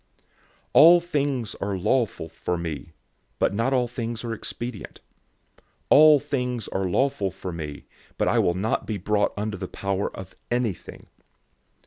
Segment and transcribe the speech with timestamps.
[0.19, 0.25] 006:012
[0.73, 2.93] "All things are lawful for me,"
[3.37, 4.99] but not all things are expedient.
[5.91, 7.85] "All things are lawful for me,"
[8.17, 11.05] but I will not be brought under the power of anything.